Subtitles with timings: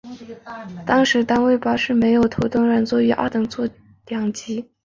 [0.03, 0.85] 当时的单层
[1.61, 3.69] 巴士设有头等软座及二等硬座
[4.07, 4.67] 两级。